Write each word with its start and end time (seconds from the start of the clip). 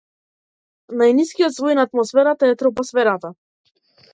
Најнискиот 1.01 1.55
слој 1.57 1.77
на 1.81 1.85
атмосферата 1.89 2.51
е 2.55 2.59
тропосферата. 2.63 3.35